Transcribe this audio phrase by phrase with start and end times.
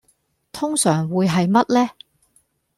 [0.51, 1.91] 通常會係乜呢